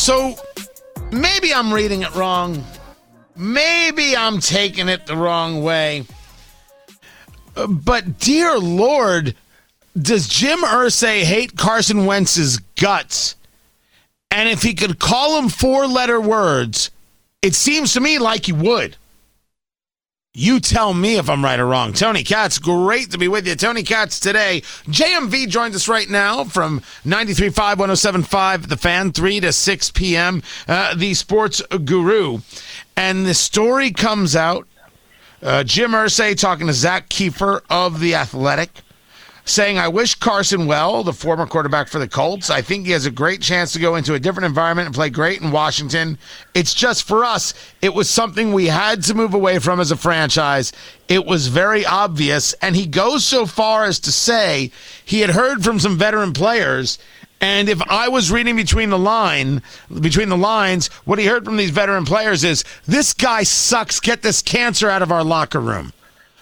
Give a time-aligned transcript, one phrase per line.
[0.00, 0.34] So
[1.12, 2.64] maybe I'm reading it wrong.
[3.36, 6.06] Maybe I'm taking it the wrong way.
[7.68, 9.34] But dear Lord,
[10.00, 13.36] does Jim Irsay hate Carson Wentz's guts?
[14.30, 16.90] And if he could call him four letter words,
[17.42, 18.96] it seems to me like he would.
[20.40, 21.92] You tell me if I'm right or wrong.
[21.92, 23.54] Tony Katz, great to be with you.
[23.56, 24.62] Tony Katz today.
[24.86, 30.94] JMV joins us right now from 93.5, 107.5, The Fan, 3 to 6 p.m., uh,
[30.94, 32.38] the sports guru.
[32.96, 34.66] And the story comes out.
[35.42, 38.70] Uh, Jim Irsay talking to Zak Keefer of The Athletic
[39.50, 42.50] saying, I wish Carson well, the former quarterback for the Colts.
[42.50, 45.10] I think he has a great chance to go into a different environment and play
[45.10, 46.18] great in Washington.
[46.54, 47.52] It's just for us,
[47.82, 50.72] it was something we had to move away from as a franchise.
[51.08, 52.52] It was very obvious.
[52.54, 54.70] And he goes so far as to say
[55.04, 56.98] he had heard from some veteran players.
[57.40, 59.62] And if I was reading between the line,
[60.00, 63.98] between the lines, what he heard from these veteran players is this guy sucks.
[63.98, 65.92] Get this cancer out of our locker room.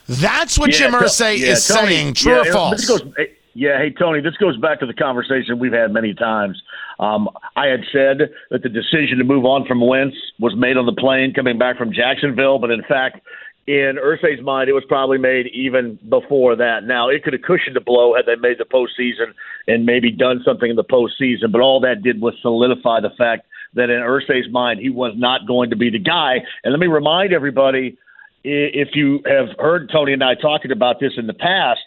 [0.09, 2.15] That's what Jim To- Irsay yeah, is Tony, saying.
[2.15, 2.87] True yeah, or false?
[2.87, 6.61] Goes, eh, yeah, hey Tony, this goes back to the conversation we've had many times.
[6.99, 10.87] Um, I had said that the decision to move on from Wentz was made on
[10.87, 13.21] the plane coming back from Jacksonville, but in fact,
[13.67, 16.85] in Irsay's mind, it was probably made even before that.
[16.85, 19.35] Now, it could have cushioned the blow had they made the postseason
[19.67, 23.47] and maybe done something in the postseason, but all that did was solidify the fact
[23.75, 26.37] that in Irsay's mind, he was not going to be the guy.
[26.65, 27.99] And let me remind everybody
[28.49, 31.81] if you have heard Tony and I talking about this in the past,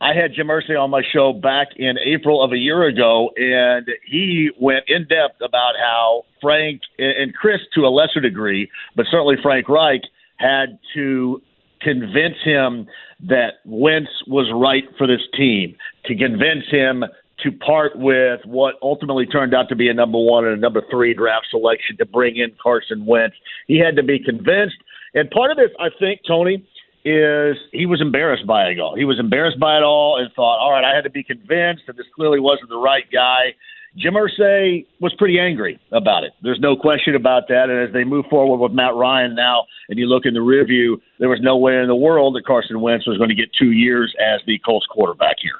[0.00, 3.86] I had Jim Irsay on my show back in April of a year ago, and
[4.06, 9.36] he went in depth about how Frank and Chris, to a lesser degree, but certainly
[9.42, 10.00] Frank Reich,
[10.38, 11.42] had to
[11.82, 12.86] convince him
[13.28, 17.04] that Wentz was right for this team, to convince him
[17.42, 20.82] to part with what ultimately turned out to be a number one and a number
[20.90, 23.36] three draft selection to bring in Carson Wentz.
[23.66, 24.76] He had to be convinced.
[25.14, 26.66] And part of this, I think, Tony,
[27.04, 28.94] is he was embarrassed by it all.
[28.96, 31.84] He was embarrassed by it all and thought, all right, I had to be convinced
[31.86, 33.54] that this clearly wasn't the right guy.
[33.96, 36.32] Jim Irsay was pretty angry about it.
[36.42, 37.70] There's no question about that.
[37.70, 40.64] And as they move forward with Matt Ryan now, and you look in the rear
[40.64, 43.48] view, there was no way in the world that Carson Wentz was going to get
[43.58, 45.58] two years as the Colts quarterback here.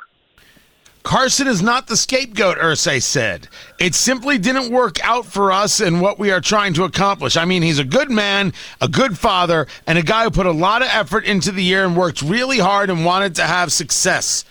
[1.03, 3.49] Carson is not the scapegoat, Irsay said.
[3.79, 7.37] It simply didn't work out for us and what we are trying to accomplish.
[7.37, 10.53] I mean, he's a good man, a good father, and a guy who put a
[10.53, 14.45] lot of effort into the year and worked really hard and wanted to have success.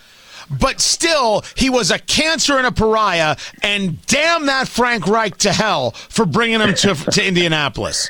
[0.50, 5.54] But still, he was a cancer and a pariah, and damn that Frank Reich to
[5.54, 8.10] hell for bringing him to, to Indianapolis.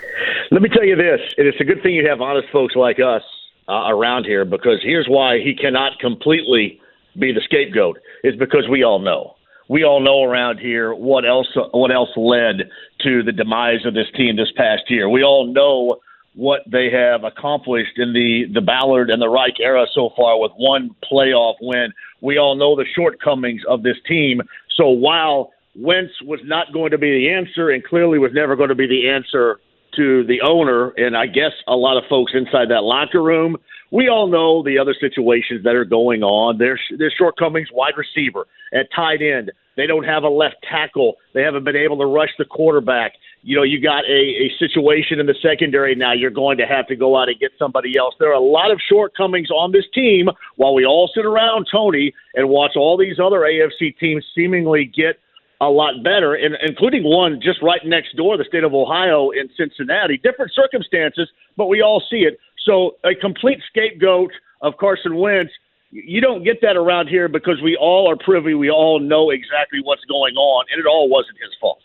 [0.51, 3.21] Let me tell you this, it's a good thing you have honest folks like us
[3.67, 6.79] uh, around here because here's why he cannot completely
[7.17, 9.35] be the scapegoat is because we all know.
[9.69, 12.69] We all know around here what else what else led
[13.03, 15.07] to the demise of this team this past year.
[15.07, 15.99] We all know
[16.33, 20.51] what they have accomplished in the the Ballard and the Reich era so far with
[20.57, 21.93] one playoff win.
[22.21, 24.41] We all know the shortcomings of this team.
[24.75, 28.69] So while Wentz was not going to be the answer and clearly was never going
[28.69, 29.59] to be the answer
[29.95, 33.57] to the owner and I guess a lot of folks inside that locker room.
[33.91, 36.57] We all know the other situations that are going on.
[36.57, 39.51] There's there's shortcomings wide receiver at tight end.
[39.77, 41.15] They don't have a left tackle.
[41.33, 43.13] They haven't been able to rush the quarterback.
[43.41, 46.11] You know, you got a, a situation in the secondary now.
[46.11, 48.13] You're going to have to go out and get somebody else.
[48.19, 50.27] There are a lot of shortcomings on this team
[50.57, 55.17] while we all sit around, Tony, and watch all these other AFC teams seemingly get
[55.61, 59.49] a lot better, and including one just right next door, the state of Ohio in
[59.57, 60.17] Cincinnati.
[60.17, 62.39] Different circumstances, but we all see it.
[62.69, 64.31] So a complete scapegoat
[64.61, 65.51] of Carson Wentz,
[65.89, 68.53] you don't get that around here because we all are privy.
[68.53, 71.81] We all know exactly what's going on, and it all wasn't his fault.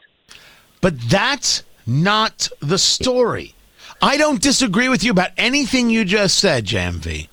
[0.83, 3.55] But that's not the story.
[4.03, 7.29] I don't disagree with you about anything you just said, JMV.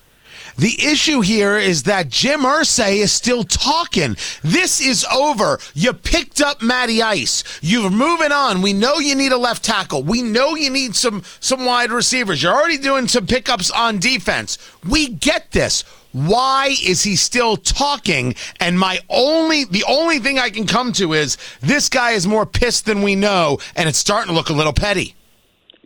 [0.61, 4.15] The issue here is that Jim Irsay is still talking.
[4.43, 5.57] This is over.
[5.73, 7.43] You picked up Matty Ice.
[7.63, 8.61] You're moving on.
[8.61, 10.03] We know you need a left tackle.
[10.03, 12.43] We know you need some some wide receivers.
[12.43, 14.59] You're already doing some pickups on defense.
[14.87, 15.81] We get this.
[16.11, 18.35] Why is he still talking?
[18.59, 22.45] And my only the only thing I can come to is this guy is more
[22.45, 25.15] pissed than we know, and it's starting to look a little petty.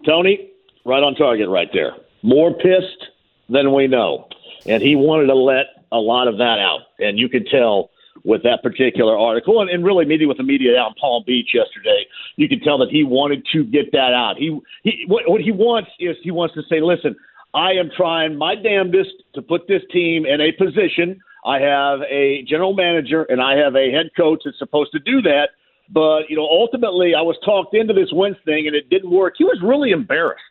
[0.05, 0.51] Tony,
[0.83, 1.93] right on target right there.
[2.23, 3.05] More pissed
[3.47, 4.24] than we know.
[4.65, 6.81] And he wanted to let a lot of that out.
[6.99, 7.91] And you could tell
[8.23, 11.49] with that particular article and, and really meeting with the media out in Palm Beach
[11.53, 12.05] yesterday,
[12.37, 14.37] you could tell that he wanted to get that out.
[14.37, 17.15] He, he what, what he wants is he wants to say, listen,
[17.53, 21.19] I am trying my damnedest to put this team in a position.
[21.45, 25.21] I have a general manager and I have a head coach that's supposed to do
[25.21, 25.49] that.
[25.89, 29.35] But you know, ultimately, I was talked into this Wentz thing, and it didn't work.
[29.37, 30.41] He was really embarrassed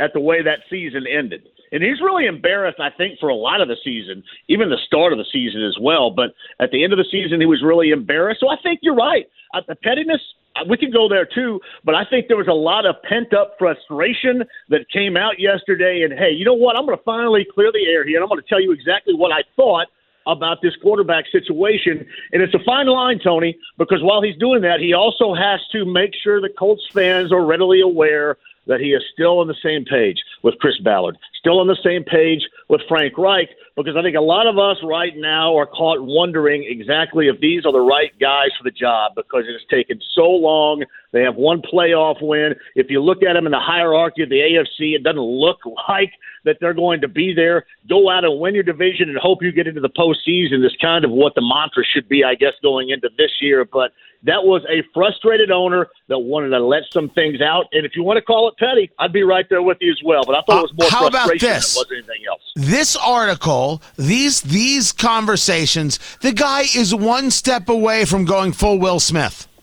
[0.00, 1.48] at the way that season ended.
[1.72, 5.12] And he's really embarrassed, I think, for a lot of the season, even the start
[5.12, 6.10] of the season as well.
[6.10, 8.40] But at the end of the season, he was really embarrassed.
[8.40, 9.26] So I think you're right.
[9.52, 10.20] Uh, the pettiness,
[10.54, 13.34] uh, we can go there too, but I think there was a lot of pent
[13.34, 16.02] up frustration that came out yesterday.
[16.02, 16.76] And hey, you know what?
[16.76, 19.14] I'm going to finally clear the air here, and I'm going to tell you exactly
[19.14, 19.88] what I thought
[20.26, 22.06] about this quarterback situation.
[22.32, 25.84] And it's a fine line, Tony, because while he's doing that, he also has to
[25.84, 29.84] make sure the Colts fans are readily aware that he is still on the same
[29.84, 34.16] page with Chris Ballard, still on the same page with Frank Reich, because I think
[34.16, 38.10] a lot of us right now are caught wondering exactly if these are the right
[38.18, 40.82] guys for the job because it has taken so long.
[41.12, 42.54] They have one playoff win.
[42.74, 45.58] If you look at them in the hierarchy of the AFC, it doesn't look
[45.88, 46.12] like
[46.44, 47.66] that they're going to be there.
[47.88, 51.04] Go out and win your division and hope you get into the postseason is kind
[51.04, 53.64] of what the mantra should be, I guess, going into this year.
[53.64, 53.92] But
[54.22, 57.66] that was a frustrated owner that wanted to let some things out.
[57.72, 60.00] And if you want to call it petty, I'd be right there with you as
[60.04, 60.22] well.
[60.24, 61.74] But I thought it was more uh, how frustration about this?
[61.74, 62.42] than it was anything else.
[62.54, 63.65] This article,
[63.96, 69.48] these these conversations, the guy is one step away from going full Will Smith.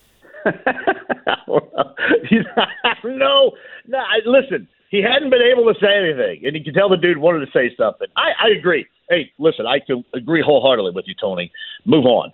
[3.04, 3.52] no,
[3.86, 3.98] no.
[3.98, 7.18] I, listen, he hadn't been able to say anything, and you can tell the dude
[7.18, 8.08] wanted to say something.
[8.16, 8.86] I, I agree.
[9.08, 11.52] Hey, listen, I can agree wholeheartedly with you, Tony.
[11.84, 12.32] Move on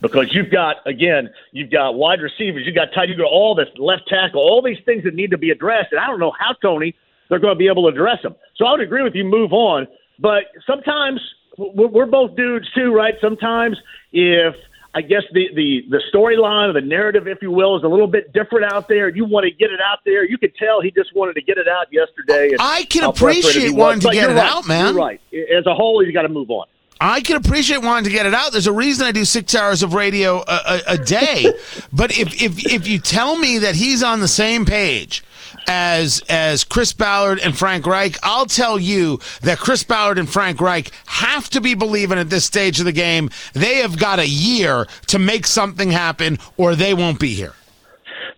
[0.00, 3.68] because you've got again, you've got wide receivers, you've got tight, you've got all this
[3.78, 6.54] left tackle, all these things that need to be addressed, and I don't know how
[6.62, 6.94] Tony
[7.28, 8.34] they're going to be able to address them.
[8.56, 9.86] So I would agree with you, move on.
[10.18, 11.20] But sometimes
[11.58, 13.14] we're both dudes too, right?
[13.20, 13.76] Sometimes
[14.12, 14.54] if
[14.96, 18.06] I guess the the the storyline or the narrative, if you will, is a little
[18.06, 19.08] bit different out there.
[19.10, 20.24] You want to get it out there.
[20.24, 22.56] You could tell he just wanted to get it out yesterday.
[22.58, 24.50] I can appreciate wanting to get it right.
[24.50, 24.94] out, man.
[24.94, 25.20] You're right.
[25.54, 26.66] As a whole, you got to move on.
[26.98, 28.52] I can appreciate wanting to get it out.
[28.52, 31.52] There's a reason I do six hours of radio a, a, a day.
[31.92, 35.22] but if, if if you tell me that he's on the same page
[35.66, 40.60] as as Chris Ballard and Frank Reich, I'll tell you that Chris Ballard and Frank
[40.60, 44.28] Reich have to be believing at this stage of the game they have got a
[44.28, 47.54] year to make something happen, or they won't be here.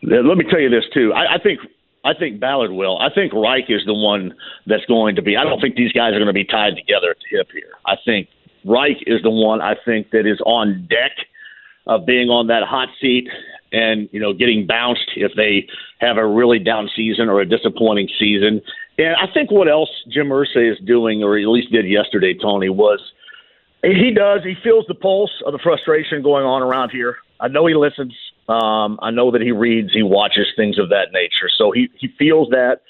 [0.03, 1.13] Let me tell you this too.
[1.13, 1.61] I, I think
[2.05, 2.99] I think Ballard will.
[2.99, 4.35] I think Reich is the one
[4.67, 5.37] that's going to be.
[5.37, 7.73] I don't think these guys are going to be tied together at the hip here.
[7.85, 8.29] I think
[8.65, 11.13] Reich is the one I think that is on deck
[11.87, 13.29] of being on that hot seat
[13.73, 15.67] and you know getting bounced if they
[15.99, 18.61] have a really down season or a disappointing season.
[18.99, 22.69] And I think what else Jim Irsay is doing, or at least did yesterday, Tony,
[22.69, 23.01] was
[23.83, 27.17] he does he feels the pulse of the frustration going on around here.
[27.41, 28.15] I know he listens.
[28.49, 31.49] Um, I know that he reads, he watches things of that nature.
[31.57, 32.81] So he he feels that,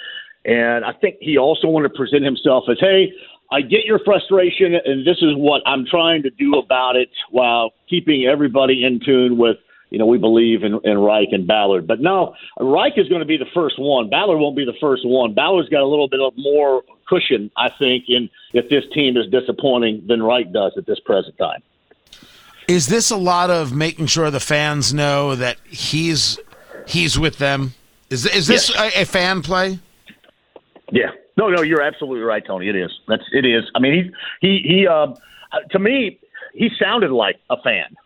[0.44, 3.12] and I think he also wanted to present himself as, hey,
[3.50, 7.72] I get your frustration, and this is what I'm trying to do about it while
[7.88, 9.56] keeping everybody in tune with
[9.90, 11.86] you know, we believe in, in Reich and Ballard.
[11.86, 14.10] But no, Reich is going to be the first one.
[14.10, 15.34] Ballard won't be the first one.
[15.34, 19.26] Ballard's got a little bit of more cushion, I think, in if this team is
[19.30, 21.62] disappointing than Reich does at this present time.
[22.68, 26.38] Is this a lot of making sure the fans know that he's
[26.86, 27.72] he's with them?
[28.10, 28.94] Is is this yes.
[28.96, 29.78] a, a fan play?
[30.92, 31.10] Yeah.
[31.38, 32.68] No, no, you're absolutely right, Tony.
[32.68, 32.90] It is.
[33.06, 33.64] That's it is.
[33.74, 34.86] I mean, he he he.
[34.86, 35.14] Uh,
[35.70, 36.18] to me,
[36.52, 37.96] he sounded like a fan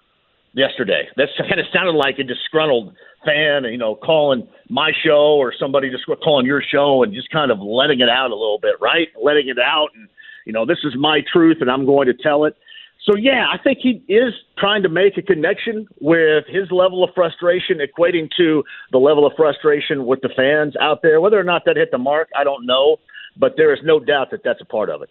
[0.54, 1.09] yesterday.
[1.16, 2.94] That kind of sounded like a disgruntled
[3.25, 7.50] fan, you know, calling my show or somebody just calling your show and just kind
[7.50, 9.09] of letting it out a little bit, right?
[9.23, 10.09] Letting it out and,
[10.44, 12.56] you know, this is my truth and I'm going to tell it.
[13.04, 17.11] So, yeah, I think he is trying to make a connection with his level of
[17.14, 21.21] frustration, equating to the level of frustration with the fans out there.
[21.21, 22.99] Whether or not that hit the mark, I don't know,
[23.37, 25.11] but there is no doubt that that's a part of it.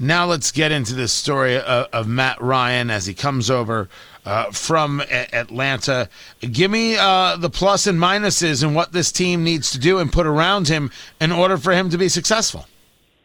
[0.00, 3.88] Now let's get into the story of, of Matt Ryan as he comes over
[4.24, 6.08] uh, from a- Atlanta.
[6.40, 10.12] Give me uh, the plus and minuses and what this team needs to do and
[10.12, 12.66] put around him in order for him to be successful.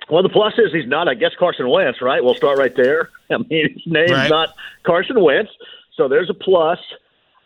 [0.09, 2.23] Well, the plus is he's not, I guess, Carson Wentz, right?
[2.23, 3.09] We'll start right there.
[3.29, 4.29] I mean, his name's right.
[4.29, 5.51] not Carson Wentz,
[5.95, 6.79] so there's a plus.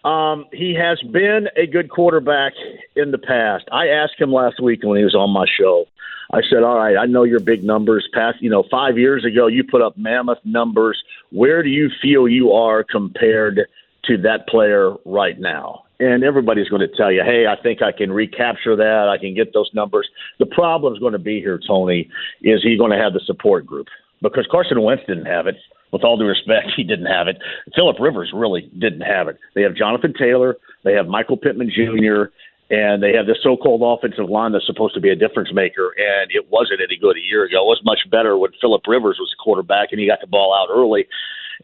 [0.03, 2.53] Um, he has been a good quarterback
[2.95, 3.65] in the past.
[3.71, 5.85] I asked him last week when he was on my show.
[6.33, 8.07] I said, "All right, I know your big numbers.
[8.13, 11.01] Past, you know, five years ago, you put up mammoth numbers.
[11.31, 13.67] Where do you feel you are compared
[14.05, 17.91] to that player right now?" And everybody's going to tell you, "Hey, I think I
[17.91, 19.07] can recapture that.
[19.07, 22.09] I can get those numbers." The problem is going to be here, Tony.
[22.41, 23.87] Is he going to have the support group?
[24.21, 25.57] Because Carson Wentz didn't have it.
[25.91, 27.37] With all due respect, he didn't have it.
[27.75, 29.37] Philip Rivers really didn't have it.
[29.55, 30.55] They have Jonathan Taylor.
[30.83, 32.31] They have Michael Pittman Jr
[32.71, 36.31] and they have this so-called offensive line that's supposed to be a difference maker, and
[36.31, 37.67] it wasn't any good a year ago.
[37.67, 40.55] It was much better when Philip Rivers was the quarterback and he got the ball
[40.55, 41.05] out early,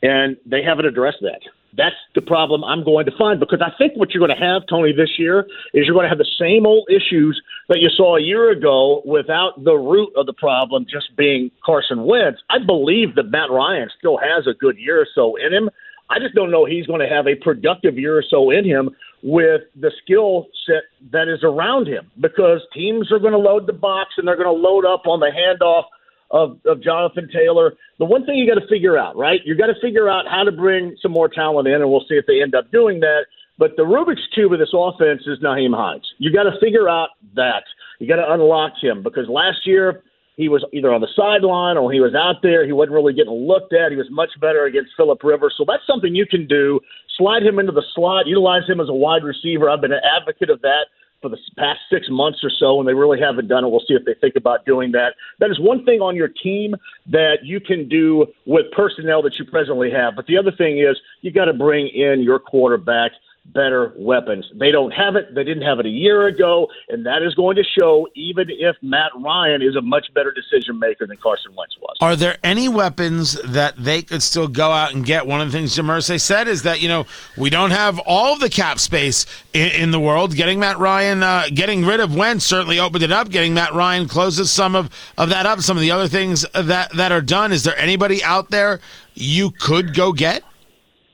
[0.04, 1.40] and they haven't addressed that.
[1.78, 4.64] That's the problem I'm going to find because I think what you're going to have,
[4.68, 8.16] Tony, this year is you're going to have the same old issues that you saw
[8.16, 12.40] a year ago without the root of the problem just being Carson Wentz.
[12.50, 15.70] I believe that Matt Ryan still has a good year or so in him.
[16.10, 18.92] I just don't know he's going to have a productive year or so in him
[19.24, 23.74] with the skill set that is around him because teams are going to load the
[23.74, 25.84] box and they're going to load up on the handoff
[26.32, 27.74] of, of Jonathan Taylor.
[28.00, 29.42] The one thing you got to figure out, right?
[29.44, 32.16] You got to figure out how to bring some more talent in, and we'll see
[32.16, 33.26] if they end up doing that.
[33.58, 36.08] But the Rubik's cube of this offense is Nyheim Hines.
[36.20, 37.64] You got to figure out that.
[38.00, 40.04] You got to unlock him because last year
[40.36, 42.66] he was either on the sideline or he was out there.
[42.66, 43.90] He wasn't really getting looked at.
[43.90, 45.56] He was much better against Philip Rivers.
[45.58, 46.80] So that's something you can do.
[47.18, 49.68] Slide him into the slot, utilize him as a wide receiver.
[49.68, 50.86] I've been an advocate of that
[51.22, 53.70] for the past six months or so, and they really haven't done it.
[53.70, 55.16] We'll see if they think about doing that.
[55.40, 56.76] That is one thing on your team
[57.10, 60.16] that you can do with personnel that you presently have.
[60.16, 63.12] But the other thing is you got to bring in your quarterback
[63.54, 64.46] better weapons.
[64.54, 65.34] They don't have it.
[65.34, 68.76] They didn't have it a year ago, and that is going to show even if
[68.82, 71.96] Matt Ryan is a much better decision maker than Carson Wentz was.
[72.02, 75.26] Are there any weapons that they could still go out and get?
[75.26, 77.06] One of the things Irsay said is that, you know,
[77.38, 80.36] we don't have all the cap space in, in the world.
[80.36, 83.30] Getting Matt Ryan, uh, getting rid of Wentz certainly opened it up.
[83.30, 85.62] Getting Matt Ryan closes some of, of that up.
[85.62, 87.52] Some of the other things that, that are done.
[87.52, 88.80] Is there anybody out there
[89.16, 90.44] you could go get?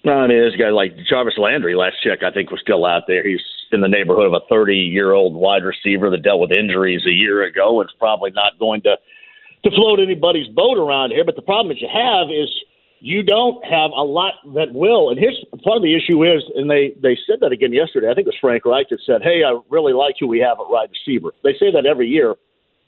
[0.03, 3.03] No, I mean, this guy like Jarvis Landry, last check, I think was still out
[3.07, 3.25] there.
[3.25, 3.39] He's
[3.71, 7.11] in the neighborhood of a 30 year old wide receiver that dealt with injuries a
[7.11, 7.79] year ago.
[7.81, 8.97] It's probably not going to
[9.63, 11.23] to float anybody's boat around here.
[11.23, 12.49] But the problem that you have is
[12.99, 15.09] you don't have a lot that will.
[15.09, 18.11] And here's part of the issue is, and they they said that again yesterday.
[18.11, 20.59] I think it was Frank Reich that said, "Hey, I really like who we have
[20.59, 22.35] at wide receiver." They say that every year.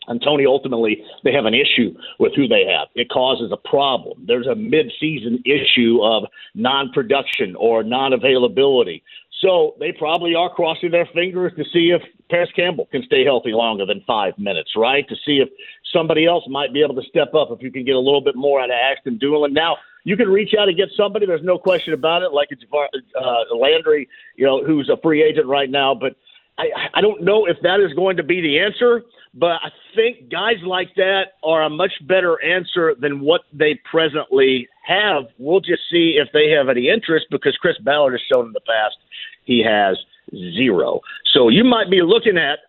[0.07, 2.87] And Tony, ultimately, they have an issue with who they have.
[2.95, 4.25] It causes a problem.
[4.27, 9.03] There's a mid-season issue of non-production or non-availability.
[9.41, 13.51] So they probably are crossing their fingers to see if Parris Campbell can stay healthy
[13.51, 15.07] longer than five minutes, right?
[15.09, 15.49] To see if
[15.91, 18.35] somebody else might be able to step up if you can get a little bit
[18.35, 19.51] more out of Ashton Dulin.
[19.51, 21.25] Now, you can reach out and get somebody.
[21.25, 25.47] There's no question about it, like it's uh, Landry, you know, who's a free agent
[25.47, 25.93] right now.
[25.95, 26.15] But
[26.57, 29.03] I, I don't know if that is going to be the answer.
[29.35, 34.67] But I think guys like that are a much better answer than what they presently
[34.87, 35.25] have.
[35.37, 38.61] We'll just see if they have any interest because Chris Ballard has shown in the
[38.61, 38.95] past
[39.43, 39.97] he has
[40.33, 41.01] zero.
[41.33, 42.59] So you might be looking at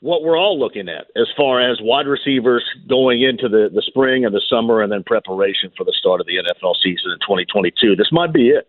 [0.00, 4.24] what we're all looking at as far as wide receivers going into the, the spring
[4.24, 7.94] and the summer and then preparation for the start of the NFL season in 2022.
[7.94, 8.66] This might be it.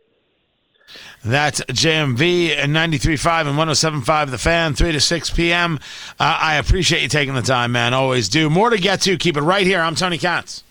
[1.24, 5.80] That's JMV and 93.5 and 107.5 The Fan, 3 to 6 p.m.
[6.20, 7.94] Uh, I appreciate you taking the time, man.
[7.94, 8.50] Always do.
[8.50, 9.18] More to get to.
[9.18, 9.80] Keep it right here.
[9.80, 10.64] I'm Tony Katz.